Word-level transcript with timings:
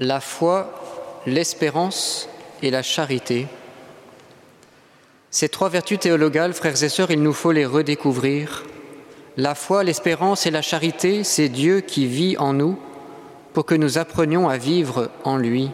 la 0.00 0.20
foi, 0.20 0.72
l'espérance 1.26 2.26
et 2.62 2.70
la 2.70 2.82
charité. 2.82 3.46
Ces 5.30 5.50
trois 5.50 5.68
vertus 5.68 6.00
théologales, 6.00 6.54
frères 6.54 6.82
et 6.82 6.88
sœurs, 6.88 7.10
il 7.10 7.22
nous 7.22 7.34
faut 7.34 7.52
les 7.52 7.66
redécouvrir. 7.66 8.64
La 9.36 9.54
foi, 9.54 9.84
l'espérance 9.84 10.46
et 10.46 10.50
la 10.50 10.62
charité, 10.62 11.22
c'est 11.22 11.50
Dieu 11.50 11.80
qui 11.80 12.06
vit 12.06 12.38
en 12.38 12.54
nous 12.54 12.78
pour 13.52 13.66
que 13.66 13.74
nous 13.74 13.98
apprenions 13.98 14.48
à 14.48 14.56
vivre 14.56 15.10
en 15.24 15.36
lui. 15.36 15.70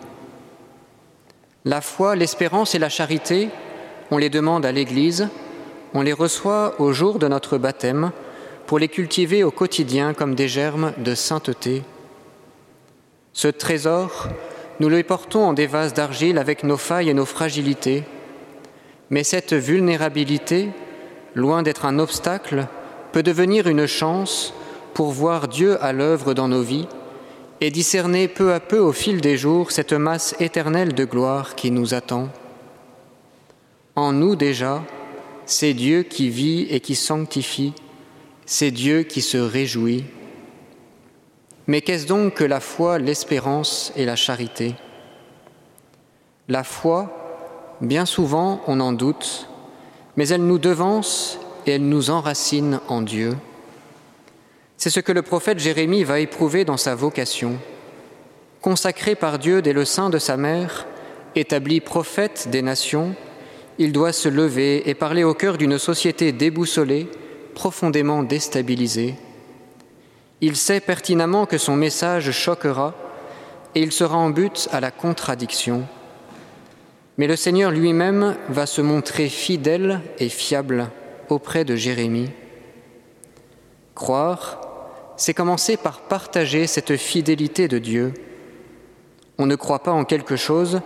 La 1.64 1.80
foi, 1.80 2.16
l'espérance 2.16 2.74
et 2.74 2.80
la 2.80 2.88
charité, 2.88 3.48
on 4.11 4.18
les 4.18 4.30
demande 4.30 4.66
à 4.66 4.72
l'Église, 4.72 5.29
on 5.95 6.02
les 6.02 6.12
reçoit 6.12 6.74
au 6.80 6.93
jour 6.93 7.20
de 7.20 7.29
notre 7.29 7.58
baptême 7.58 8.11
pour 8.66 8.80
les 8.80 8.88
cultiver 8.88 9.45
au 9.45 9.52
quotidien 9.52 10.14
comme 10.14 10.34
des 10.34 10.48
germes 10.48 10.93
de 10.98 11.14
sainteté. 11.14 11.84
Ce 13.37 13.48
trésor, 13.48 14.29
nous 14.80 14.89
le 14.89 15.02
portons 15.02 15.45
en 15.45 15.52
des 15.52 15.66
vases 15.66 15.93
d'argile 15.93 16.38
avec 16.38 16.65
nos 16.65 16.79
failles 16.79 17.10
et 17.10 17.15
nos 17.15 17.27
fragilités, 17.27 18.02
mais 19.10 19.24
cette 19.24 19.52
vulnérabilité, 19.52 20.70
loin 21.34 21.62
d'être 21.62 21.84
un 21.84 21.98
obstacle, 21.98 22.66
peut 23.12 23.23
devenir 23.23 23.66
une 23.66 23.84
chance 23.84 24.55
pour 24.95 25.10
voir 25.10 25.48
Dieu 25.48 25.77
à 25.84 25.93
l'œuvre 25.93 26.33
dans 26.33 26.48
nos 26.48 26.62
vies 26.62 26.88
et 27.60 27.70
discerner 27.70 28.27
peu 28.27 28.55
à 28.55 28.59
peu 28.59 28.79
au 28.79 28.93
fil 28.93 29.20
des 29.20 29.37
jours 29.37 29.71
cette 29.71 29.93
masse 29.93 30.34
éternelle 30.41 30.95
de 30.95 31.05
gloire 31.05 31.57
qui 31.57 31.71
nous 31.71 31.93
attend. 31.93 32.30
En 33.96 34.12
nous 34.12 34.34
déjà, 34.34 34.82
c'est 35.45 35.74
Dieu 35.74 36.05
qui 36.05 36.30
vit 36.30 36.68
et 36.71 36.80
qui 36.80 36.95
sanctifie, 36.95 37.74
c'est 38.46 38.71
Dieu 38.71 39.02
qui 39.02 39.21
se 39.21 39.37
réjouit. 39.37 40.05
Mais 41.66 41.80
qu'est-ce 41.80 42.06
donc 42.06 42.34
que 42.34 42.45
la 42.45 42.61
foi, 42.61 42.98
l'espérance 42.98 43.93
et 43.97 44.05
la 44.05 44.16
charité? 44.16 44.74
La 46.48 46.62
foi, 46.62 47.77
bien 47.80 48.07
souvent 48.07 48.63
on 48.68 48.79
en 48.79 48.93
doute, 48.93 49.49
mais 50.16 50.29
elle 50.29 50.46
nous 50.46 50.59
devance 50.59 51.40
et 51.66 51.73
elle 51.73 51.88
nous 51.88 52.10
enracine 52.10 52.80
en 52.88 53.02
Dieu. 53.02 53.37
C'est 54.77 54.90
ce 54.90 55.01
que 55.01 55.13
le 55.13 55.23
prophète 55.23 55.59
Jérémie 55.59 56.05
va 56.05 56.21
éprouver 56.21 56.65
dans 56.65 56.77
sa 56.77 56.95
vocation. 56.95 57.59
Consacré 58.60 59.15
par 59.15 59.38
Dieu 59.38 59.62
dès 59.62 59.73
le 59.73 59.85
sein 59.85 60.10
de 60.10 60.18
sa 60.18 60.37
mère, 60.37 60.87
établi 61.35 61.80
prophète 61.80 62.49
des 62.51 62.62
nations, 62.62 63.15
il 63.79 63.93
doit 63.93 64.12
se 64.12 64.28
lever 64.28 64.88
et 64.88 64.94
parler 64.94 65.25
au 65.25 65.34
cœur 65.34 65.59
d'une 65.59 65.78
société 65.78 66.33
déboussolée, 66.33 67.09
profondément 67.55 68.22
déstabilisée. 68.22 69.15
Il 70.41 70.56
sait 70.56 70.81
pertinemment 70.81 71.47
que 71.47 71.59
son 71.59 71.76
message 71.76 72.31
choquera 72.31 72.94
et 73.75 73.81
il 73.81 73.92
sera 73.92 74.16
en 74.16 74.31
but 74.31 74.69
à 74.72 74.81
la 74.81 74.91
contradiction. 74.91 75.84
Mais 77.19 77.26
le 77.26 77.37
Seigneur 77.37 77.70
lui-même 77.70 78.37
va 78.48 78.66
se 78.66 78.82
montrer 78.82 79.28
fidèle 79.28 80.00
et 80.19 80.28
fiable 80.28 80.91
auprès 81.31 81.65
de 81.65 81.75
Jérémie. 81.75 82.31
Croire, 83.94 84.60
c'est 85.16 85.32
commencer 85.32 85.78
par 85.78 86.00
partager 86.00 86.66
cette 86.66 86.97
fidélité 86.97 87.69
de 87.69 87.78
Dieu. 87.78 88.12
On 89.38 89.47
ne 89.47 89.56
croit 89.56 89.82
pas 89.82 89.93
en 89.93 90.04
quelque 90.04 90.37
chose, 90.37 90.81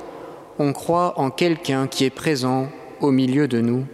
on 0.60 0.72
croit 0.72 1.18
en 1.18 1.30
quelqu'un 1.30 1.88
qui 1.88 2.04
est 2.04 2.10
présent 2.10 2.68
au 3.00 3.10
milieu 3.10 3.48
de 3.48 3.60
nous. 3.60 3.86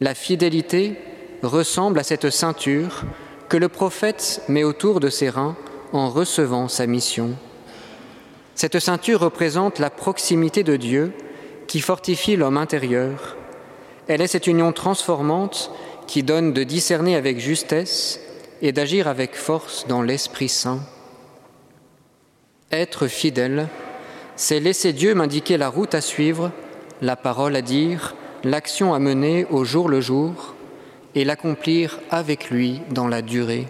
La 0.00 0.14
fidélité 0.14 0.96
ressemble 1.42 1.98
à 1.98 2.02
cette 2.02 2.28
ceinture 2.28 3.04
que 3.48 3.56
le 3.56 3.68
prophète 3.68 4.42
met 4.48 4.64
autour 4.64 5.00
de 5.00 5.08
ses 5.08 5.28
reins 5.28 5.56
en 5.92 6.08
recevant 6.08 6.68
sa 6.68 6.86
mission. 6.86 7.30
Cette 8.54 8.78
ceinture 8.78 9.20
représente 9.20 9.78
la 9.78 9.90
proximité 9.90 10.62
de 10.62 10.76
Dieu 10.76 11.12
qui 11.66 11.80
fortifie 11.80 12.36
l'homme 12.36 12.56
intérieur. 12.56 13.36
Elle 14.06 14.20
est 14.20 14.28
cette 14.28 14.46
union 14.46 14.72
transformante 14.72 15.70
qui 16.06 16.22
donne 16.22 16.52
de 16.52 16.62
discerner 16.62 17.16
avec 17.16 17.38
justesse 17.38 18.20
et 18.62 18.72
d'agir 18.72 19.08
avec 19.08 19.34
force 19.34 19.86
dans 19.88 20.02
l'Esprit 20.02 20.48
Saint. 20.48 20.80
Être 22.70 23.06
fidèle, 23.06 23.68
c'est 24.36 24.60
laisser 24.60 24.92
Dieu 24.92 25.14
m'indiquer 25.14 25.56
la 25.56 25.68
route 25.68 25.94
à 25.94 26.00
suivre 26.00 26.50
la 27.00 27.16
parole 27.16 27.56
à 27.56 27.62
dire, 27.62 28.14
l'action 28.42 28.94
à 28.94 28.98
mener 28.98 29.46
au 29.50 29.64
jour 29.64 29.88
le 29.88 30.00
jour 30.00 30.53
et 31.14 31.24
l'accomplir 31.24 32.00
avec 32.10 32.50
lui 32.50 32.80
dans 32.90 33.08
la 33.08 33.22
durée. 33.22 33.66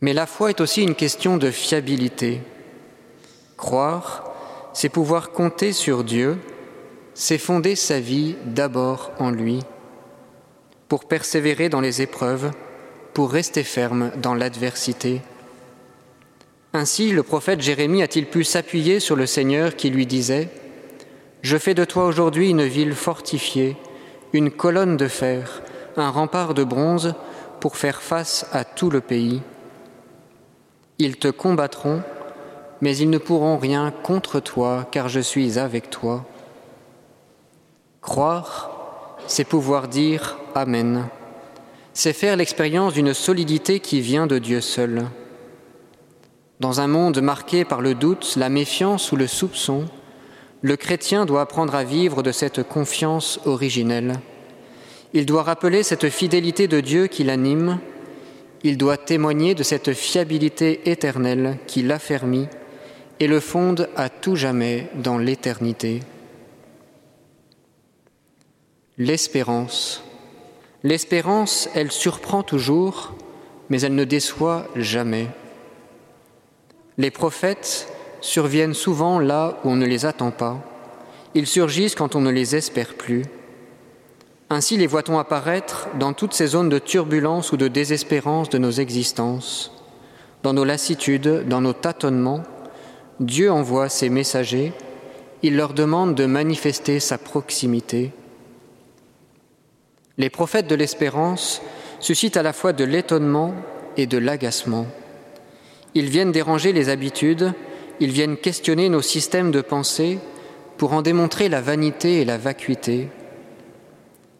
Mais 0.00 0.12
la 0.12 0.26
foi 0.26 0.50
est 0.50 0.60
aussi 0.60 0.82
une 0.82 0.94
question 0.94 1.36
de 1.36 1.50
fiabilité. 1.50 2.40
Croire, 3.56 4.24
c'est 4.72 4.88
pouvoir 4.88 5.30
compter 5.30 5.72
sur 5.72 6.04
Dieu, 6.04 6.38
c'est 7.14 7.38
fonder 7.38 7.76
sa 7.76 8.00
vie 8.00 8.36
d'abord 8.44 9.12
en 9.18 9.30
lui, 9.30 9.60
pour 10.88 11.04
persévérer 11.04 11.68
dans 11.68 11.80
les 11.80 12.02
épreuves, 12.02 12.50
pour 13.14 13.30
rester 13.30 13.62
ferme 13.62 14.10
dans 14.16 14.34
l'adversité. 14.34 15.20
Ainsi, 16.72 17.12
le 17.12 17.22
prophète 17.22 17.60
Jérémie 17.60 18.02
a-t-il 18.02 18.26
pu 18.26 18.44
s'appuyer 18.44 18.98
sur 18.98 19.14
le 19.14 19.26
Seigneur 19.26 19.76
qui 19.76 19.90
lui 19.90 20.06
disait 20.06 20.48
je 21.42 21.58
fais 21.58 21.74
de 21.74 21.84
toi 21.84 22.06
aujourd'hui 22.06 22.50
une 22.50 22.62
ville 22.62 22.94
fortifiée, 22.94 23.76
une 24.32 24.50
colonne 24.50 24.96
de 24.96 25.08
fer, 25.08 25.62
un 25.96 26.10
rempart 26.10 26.54
de 26.54 26.64
bronze 26.64 27.14
pour 27.60 27.76
faire 27.76 28.02
face 28.02 28.46
à 28.52 28.64
tout 28.64 28.90
le 28.90 29.00
pays. 29.00 29.42
Ils 30.98 31.16
te 31.16 31.28
combattront, 31.28 32.02
mais 32.80 32.96
ils 32.96 33.10
ne 33.10 33.18
pourront 33.18 33.58
rien 33.58 33.92
contre 34.02 34.40
toi, 34.40 34.86
car 34.90 35.08
je 35.08 35.20
suis 35.20 35.58
avec 35.58 35.90
toi. 35.90 36.24
Croire, 38.00 39.16
c'est 39.26 39.44
pouvoir 39.44 39.88
dire 39.88 40.38
Amen. 40.54 41.06
C'est 41.94 42.12
faire 42.12 42.36
l'expérience 42.36 42.94
d'une 42.94 43.14
solidité 43.14 43.80
qui 43.80 44.00
vient 44.00 44.26
de 44.26 44.38
Dieu 44.38 44.60
seul. 44.60 45.04
Dans 46.58 46.80
un 46.80 46.86
monde 46.86 47.20
marqué 47.20 47.64
par 47.64 47.80
le 47.80 47.94
doute, 47.94 48.34
la 48.36 48.48
méfiance 48.48 49.12
ou 49.12 49.16
le 49.16 49.26
soupçon, 49.26 49.84
le 50.62 50.76
chrétien 50.76 51.26
doit 51.26 51.42
apprendre 51.42 51.74
à 51.74 51.82
vivre 51.82 52.22
de 52.22 52.30
cette 52.30 52.62
confiance 52.62 53.40
originelle. 53.44 54.20
Il 55.12 55.26
doit 55.26 55.42
rappeler 55.42 55.82
cette 55.82 56.08
fidélité 56.08 56.68
de 56.68 56.80
Dieu 56.80 57.08
qui 57.08 57.24
l'anime. 57.24 57.80
Il 58.62 58.78
doit 58.78 58.96
témoigner 58.96 59.54
de 59.54 59.64
cette 59.64 59.92
fiabilité 59.92 60.88
éternelle 60.90 61.58
qui 61.66 61.82
l'affermit 61.82 62.46
et 63.18 63.26
le 63.26 63.40
fonde 63.40 63.88
à 63.96 64.08
tout 64.08 64.36
jamais 64.36 64.88
dans 64.94 65.18
l'éternité. 65.18 66.00
L'espérance. 68.98 70.04
L'espérance, 70.84 71.68
elle 71.74 71.90
surprend 71.90 72.42
toujours, 72.42 73.14
mais 73.68 73.80
elle 73.80 73.94
ne 73.94 74.04
déçoit 74.04 74.66
jamais. 74.76 75.26
Les 76.98 77.10
prophètes 77.10 77.91
surviennent 78.22 78.72
souvent 78.72 79.18
là 79.18 79.58
où 79.62 79.68
on 79.68 79.76
ne 79.76 79.84
les 79.84 80.06
attend 80.06 80.30
pas. 80.30 80.58
Ils 81.34 81.46
surgissent 81.46 81.94
quand 81.94 82.14
on 82.14 82.20
ne 82.22 82.30
les 82.30 82.56
espère 82.56 82.94
plus. 82.94 83.24
Ainsi 84.48 84.76
les 84.76 84.86
voit-on 84.86 85.18
apparaître 85.18 85.88
dans 85.98 86.12
toutes 86.12 86.34
ces 86.34 86.46
zones 86.46 86.68
de 86.68 86.78
turbulence 86.78 87.52
ou 87.52 87.56
de 87.56 87.68
désespérance 87.68 88.48
de 88.48 88.58
nos 88.58 88.70
existences, 88.70 89.72
dans 90.42 90.52
nos 90.52 90.64
lassitudes, 90.64 91.48
dans 91.48 91.60
nos 91.60 91.72
tâtonnements. 91.72 92.42
Dieu 93.18 93.50
envoie 93.50 93.88
ses 93.88 94.08
messagers, 94.08 94.72
il 95.42 95.56
leur 95.56 95.74
demande 95.74 96.14
de 96.14 96.26
manifester 96.26 97.00
sa 97.00 97.18
proximité. 97.18 98.12
Les 100.18 100.30
prophètes 100.30 100.68
de 100.68 100.74
l'espérance 100.74 101.62
suscitent 101.98 102.36
à 102.36 102.42
la 102.42 102.52
fois 102.52 102.72
de 102.72 102.84
l'étonnement 102.84 103.54
et 103.96 104.06
de 104.06 104.18
l'agacement. 104.18 104.86
Ils 105.94 106.10
viennent 106.10 106.32
déranger 106.32 106.72
les 106.72 106.88
habitudes, 106.90 107.54
ils 108.02 108.10
viennent 108.10 108.36
questionner 108.36 108.88
nos 108.88 109.00
systèmes 109.00 109.52
de 109.52 109.60
pensée 109.60 110.18
pour 110.76 110.92
en 110.92 111.02
démontrer 111.02 111.48
la 111.48 111.60
vanité 111.60 112.20
et 112.20 112.24
la 112.24 112.36
vacuité. 112.36 113.06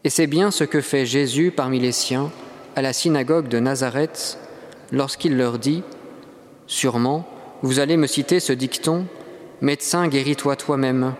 Et 0.02 0.10
c'est 0.10 0.26
bien 0.26 0.50
ce 0.50 0.64
que 0.64 0.80
fait 0.80 1.06
Jésus 1.06 1.52
parmi 1.54 1.78
les 1.78 1.92
siens 1.92 2.32
à 2.74 2.82
la 2.82 2.92
synagogue 2.92 3.46
de 3.46 3.60
Nazareth 3.60 4.36
lorsqu'il 4.90 5.36
leur 5.36 5.60
dit 5.60 5.84
Sûrement, 6.66 7.24
vous 7.62 7.78
allez 7.78 7.96
me 7.96 8.08
citer 8.08 8.40
ce 8.40 8.52
dicton 8.52 9.06
Médecin, 9.60 10.08
guéris-toi 10.08 10.56
toi-même, 10.56 11.14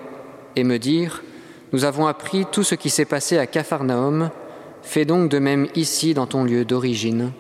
et 0.56 0.64
me 0.64 0.80
dire 0.80 1.22
Nous 1.72 1.84
avons 1.84 2.08
appris 2.08 2.44
tout 2.50 2.64
ce 2.64 2.74
qui 2.74 2.90
s'est 2.90 3.04
passé 3.04 3.38
à 3.38 3.46
Capharnaüm, 3.46 4.30
fais 4.82 5.04
donc 5.04 5.30
de 5.30 5.38
même 5.38 5.68
ici 5.76 6.12
dans 6.12 6.26
ton 6.26 6.42
lieu 6.42 6.64
d'origine. 6.64 7.30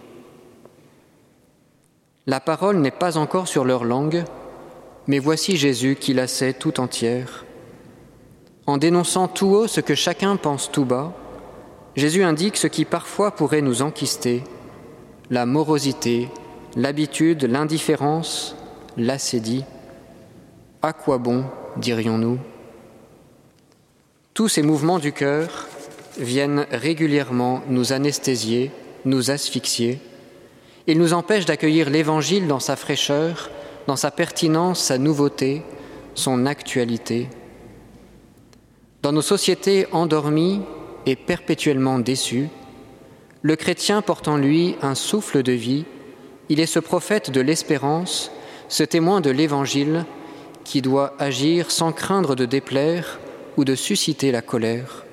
La 2.28 2.38
parole 2.38 2.76
n'est 2.76 2.92
pas 2.92 3.18
encore 3.18 3.48
sur 3.48 3.64
leur 3.64 3.82
langue, 3.82 4.22
mais 5.06 5.18
voici 5.18 5.56
Jésus 5.56 5.96
qui 5.96 6.14
la 6.14 6.26
sait 6.26 6.52
tout 6.52 6.80
entière. 6.80 7.44
En 8.66 8.78
dénonçant 8.78 9.28
tout 9.28 9.48
haut 9.48 9.66
ce 9.66 9.80
que 9.80 9.94
chacun 9.94 10.36
pense 10.36 10.70
tout 10.70 10.84
bas, 10.84 11.12
Jésus 11.96 12.22
indique 12.22 12.56
ce 12.56 12.68
qui 12.68 12.84
parfois 12.84 13.32
pourrait 13.32 13.60
nous 13.60 13.82
enquister, 13.82 14.44
la 15.30 15.46
morosité, 15.46 16.28
l'habitude, 16.76 17.44
l'indifférence, 17.44 18.56
l'acédie. 18.96 19.64
À 20.80 20.92
quoi 20.92 21.18
bon, 21.18 21.44
dirions-nous? 21.76 22.38
Tous 24.34 24.48
ces 24.48 24.62
mouvements 24.62 24.98
du 24.98 25.12
cœur 25.12 25.68
viennent 26.18 26.66
régulièrement 26.70 27.62
nous 27.68 27.92
anesthésier, 27.92 28.70
nous 29.04 29.30
asphyxier. 29.30 30.00
Ils 30.86 30.98
nous 30.98 31.12
empêchent 31.12 31.44
d'accueillir 31.44 31.90
l'Évangile 31.90 32.46
dans 32.46 32.60
sa 32.60 32.76
fraîcheur, 32.76 33.50
dans 33.86 33.96
sa 33.96 34.10
pertinence, 34.10 34.80
sa 34.80 34.98
nouveauté, 34.98 35.62
son 36.14 36.46
actualité. 36.46 37.28
Dans 39.02 39.12
nos 39.12 39.22
sociétés 39.22 39.86
endormies 39.92 40.60
et 41.06 41.16
perpétuellement 41.16 41.98
déçues, 41.98 42.48
le 43.42 43.56
chrétien 43.56 44.02
porte 44.02 44.28
en 44.28 44.36
lui 44.36 44.76
un 44.82 44.94
souffle 44.94 45.42
de 45.42 45.52
vie, 45.52 45.84
il 46.48 46.60
est 46.60 46.66
ce 46.66 46.78
prophète 46.78 47.30
de 47.30 47.40
l'espérance, 47.40 48.30
ce 48.68 48.84
témoin 48.84 49.20
de 49.20 49.30
l'Évangile 49.30 50.04
qui 50.64 50.82
doit 50.82 51.14
agir 51.18 51.70
sans 51.70 51.92
craindre 51.92 52.36
de 52.36 52.46
déplaire 52.46 53.18
ou 53.56 53.64
de 53.64 53.74
susciter 53.74 54.30
la 54.30 54.42
colère. 54.42 55.04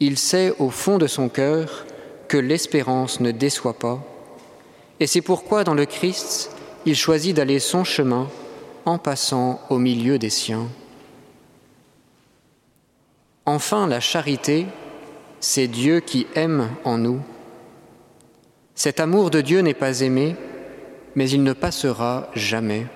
Il 0.00 0.18
sait 0.18 0.52
au 0.58 0.70
fond 0.70 0.98
de 0.98 1.06
son 1.06 1.28
cœur 1.28 1.86
que 2.28 2.36
l'espérance 2.36 3.20
ne 3.20 3.30
déçoit 3.30 3.78
pas, 3.78 4.02
et 4.98 5.06
c'est 5.06 5.20
pourquoi 5.20 5.62
dans 5.62 5.74
le 5.74 5.86
Christ, 5.86 6.55
il 6.86 6.94
choisit 6.94 7.36
d'aller 7.36 7.58
son 7.58 7.82
chemin 7.82 8.28
en 8.84 8.96
passant 8.96 9.60
au 9.68 9.78
milieu 9.78 10.18
des 10.18 10.30
siens. 10.30 10.68
Enfin, 13.44 13.88
la 13.88 14.00
charité, 14.00 14.66
c'est 15.40 15.66
Dieu 15.66 16.00
qui 16.00 16.28
aime 16.36 16.70
en 16.84 16.96
nous. 16.96 17.20
Cet 18.76 19.00
amour 19.00 19.30
de 19.30 19.40
Dieu 19.40 19.60
n'est 19.60 19.74
pas 19.74 20.00
aimé, 20.00 20.36
mais 21.16 21.28
il 21.28 21.42
ne 21.42 21.52
passera 21.52 22.30
jamais. 22.34 22.86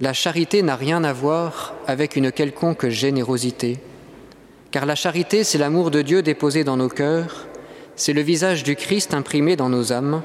La 0.00 0.12
charité 0.12 0.62
n'a 0.62 0.76
rien 0.76 1.04
à 1.04 1.12
voir 1.12 1.74
avec 1.86 2.16
une 2.16 2.32
quelconque 2.32 2.88
générosité, 2.88 3.78
car 4.70 4.84
la 4.84 4.94
charité, 4.94 5.44
c'est 5.44 5.58
l'amour 5.58 5.90
de 5.90 6.02
Dieu 6.02 6.22
déposé 6.22 6.64
dans 6.64 6.76
nos 6.76 6.88
cœurs, 6.88 7.46
c'est 7.96 8.12
le 8.12 8.22
visage 8.22 8.62
du 8.62 8.74
Christ 8.74 9.14
imprimé 9.14 9.54
dans 9.54 9.68
nos 9.68 9.92
âmes, 9.92 10.22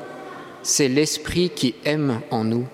c'est 0.68 0.90
l'Esprit 0.90 1.50
qui 1.50 1.76
aime 1.86 2.20
en 2.30 2.44
nous. 2.44 2.68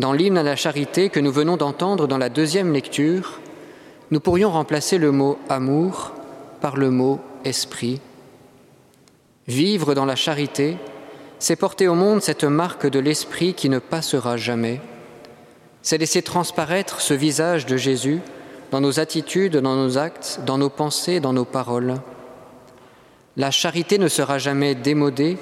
Dans 0.00 0.12
l'hymne 0.12 0.36
à 0.36 0.42
la 0.42 0.56
charité 0.56 1.08
que 1.08 1.20
nous 1.20 1.30
venons 1.30 1.56
d'entendre 1.56 2.08
dans 2.08 2.18
la 2.18 2.28
deuxième 2.28 2.72
lecture, 2.72 3.38
nous 4.10 4.18
pourrions 4.18 4.50
remplacer 4.50 4.98
le 4.98 5.12
mot 5.12 5.38
amour 5.48 6.10
par 6.60 6.76
le 6.76 6.90
mot 6.90 7.20
esprit. 7.44 8.00
Vivre 9.46 9.94
dans 9.94 10.06
la 10.06 10.16
charité, 10.16 10.76
c'est 11.38 11.54
porter 11.54 11.86
au 11.86 11.94
monde 11.94 12.20
cette 12.20 12.42
marque 12.42 12.88
de 12.88 12.98
l'esprit 12.98 13.54
qui 13.54 13.68
ne 13.68 13.78
passera 13.78 14.36
jamais. 14.36 14.80
C'est 15.82 15.98
laisser 15.98 16.22
transparaître 16.22 17.00
ce 17.00 17.14
visage 17.14 17.64
de 17.64 17.76
Jésus 17.76 18.18
dans 18.72 18.80
nos 18.80 18.98
attitudes, 18.98 19.58
dans 19.58 19.76
nos 19.76 19.98
actes, 19.98 20.40
dans 20.44 20.58
nos 20.58 20.70
pensées, 20.70 21.20
dans 21.20 21.32
nos 21.32 21.44
paroles. 21.44 21.94
La 23.36 23.52
charité 23.52 23.98
ne 23.98 24.08
sera 24.08 24.38
jamais 24.38 24.74
démodée 24.74 25.38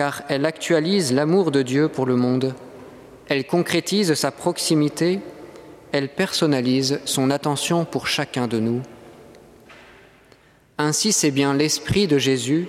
car 0.00 0.22
elle 0.30 0.46
actualise 0.46 1.12
l'amour 1.12 1.50
de 1.50 1.60
Dieu 1.60 1.88
pour 1.88 2.06
le 2.06 2.16
monde. 2.16 2.54
Elle 3.28 3.46
concrétise 3.46 4.14
sa 4.14 4.30
proximité, 4.30 5.20
elle 5.92 6.08
personnalise 6.08 7.00
son 7.04 7.30
attention 7.30 7.84
pour 7.84 8.06
chacun 8.06 8.48
de 8.48 8.58
nous. 8.58 8.80
Ainsi 10.78 11.12
c'est 11.12 11.30
bien 11.30 11.52
l'Esprit 11.52 12.06
de 12.06 12.16
Jésus 12.16 12.66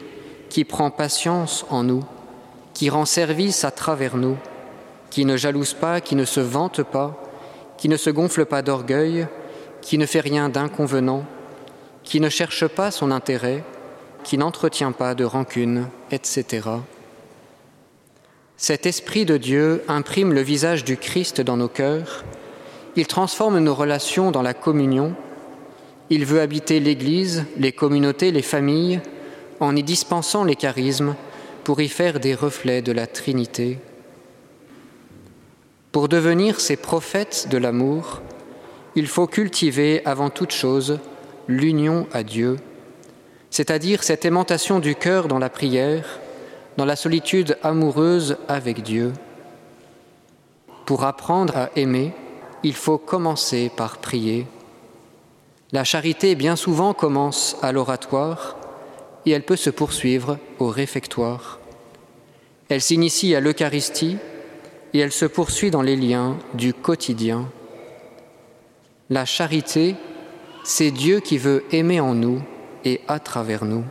qui 0.49 0.65
prend 0.65 0.91
patience 0.91 1.65
en 1.69 1.83
nous, 1.85 2.03
qui 2.73 2.89
rend 2.89 3.05
service 3.05 3.63
à 3.63 3.71
travers 3.71 4.17
nous, 4.17 4.35
qui 5.09 5.23
ne 5.23 5.37
jalouse 5.37 5.73
pas, 5.73 6.01
qui 6.01 6.17
ne 6.17 6.25
se 6.25 6.41
vante 6.41 6.83
pas, 6.83 7.17
qui 7.77 7.87
ne 7.87 7.95
se 7.95 8.09
gonfle 8.09 8.45
pas 8.45 8.61
d'orgueil, 8.61 9.25
qui 9.81 9.97
ne 9.97 10.05
fait 10.05 10.19
rien 10.19 10.49
d'inconvenant, 10.49 11.23
qui 12.03 12.19
ne 12.19 12.27
cherche 12.27 12.67
pas 12.67 12.91
son 12.91 13.09
intérêt, 13.09 13.63
qui 14.25 14.37
n'entretient 14.37 14.91
pas 14.91 15.15
de 15.15 15.23
rancune, 15.23 15.87
etc. 16.11 16.81
Cet 18.61 18.85
Esprit 18.85 19.25
de 19.25 19.37
Dieu 19.37 19.81
imprime 19.87 20.33
le 20.33 20.41
visage 20.41 20.83
du 20.83 20.95
Christ 20.95 21.41
dans 21.41 21.57
nos 21.57 21.67
cœurs, 21.67 22.23
il 22.95 23.07
transforme 23.07 23.57
nos 23.57 23.73
relations 23.73 24.29
dans 24.29 24.43
la 24.43 24.53
communion, 24.53 25.15
il 26.11 26.25
veut 26.25 26.41
habiter 26.41 26.79
l'Église, 26.79 27.45
les 27.57 27.71
communautés, 27.71 28.29
les 28.29 28.43
familles, 28.43 29.01
en 29.59 29.75
y 29.75 29.81
dispensant 29.81 30.43
les 30.43 30.55
charismes 30.55 31.15
pour 31.63 31.81
y 31.81 31.89
faire 31.89 32.19
des 32.19 32.35
reflets 32.35 32.83
de 32.83 32.91
la 32.91 33.07
Trinité. 33.07 33.79
Pour 35.91 36.07
devenir 36.07 36.59
ces 36.59 36.75
prophètes 36.75 37.47
de 37.49 37.57
l'amour, 37.57 38.21
il 38.93 39.07
faut 39.07 39.25
cultiver 39.25 40.03
avant 40.05 40.29
toute 40.29 40.51
chose 40.51 40.99
l'union 41.47 42.05
à 42.13 42.21
Dieu, 42.21 42.57
c'est-à-dire 43.49 44.03
cette 44.03 44.23
aimantation 44.23 44.77
du 44.77 44.93
cœur 44.93 45.27
dans 45.27 45.39
la 45.39 45.49
prière, 45.49 46.19
dans 46.77 46.85
la 46.85 46.95
solitude 46.95 47.57
amoureuse 47.63 48.37
avec 48.47 48.83
Dieu. 48.83 49.13
Pour 50.85 51.03
apprendre 51.03 51.57
à 51.57 51.69
aimer, 51.75 52.13
il 52.63 52.73
faut 52.73 52.97
commencer 52.97 53.71
par 53.75 53.97
prier. 53.97 54.47
La 55.71 55.83
charité 55.83 56.35
bien 56.35 56.55
souvent 56.55 56.93
commence 56.93 57.55
à 57.61 57.71
l'oratoire 57.71 58.57
et 59.25 59.31
elle 59.31 59.45
peut 59.45 59.55
se 59.55 59.69
poursuivre 59.69 60.37
au 60.59 60.67
réfectoire. 60.67 61.59
Elle 62.69 62.81
s'initie 62.81 63.35
à 63.35 63.39
l'Eucharistie 63.39 64.17
et 64.93 64.99
elle 64.99 65.11
se 65.11 65.25
poursuit 65.25 65.71
dans 65.71 65.81
les 65.81 65.95
liens 65.95 66.37
du 66.53 66.73
quotidien. 66.73 67.49
La 69.09 69.25
charité, 69.25 69.95
c'est 70.63 70.91
Dieu 70.91 71.19
qui 71.19 71.37
veut 71.37 71.63
aimer 71.71 71.99
en 71.99 72.13
nous 72.13 72.41
et 72.85 73.01
à 73.07 73.19
travers 73.19 73.65
nous. 73.65 73.83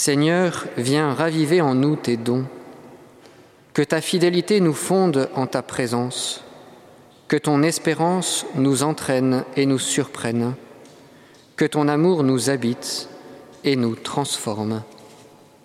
Seigneur, 0.00 0.66
viens 0.76 1.12
raviver 1.12 1.60
en 1.60 1.74
nous 1.74 1.96
tes 1.96 2.16
dons. 2.16 2.44
Que 3.74 3.82
ta 3.82 4.00
fidélité 4.00 4.60
nous 4.60 4.72
fonde 4.72 5.28
en 5.34 5.48
ta 5.48 5.60
présence. 5.60 6.44
Que 7.26 7.36
ton 7.36 7.64
espérance 7.64 8.46
nous 8.54 8.84
entraîne 8.84 9.42
et 9.56 9.66
nous 9.66 9.80
surprenne. 9.80 10.54
Que 11.56 11.64
ton 11.64 11.88
amour 11.88 12.22
nous 12.22 12.48
habite 12.48 13.08
et 13.64 13.74
nous 13.74 13.96
transforme. 13.96 14.84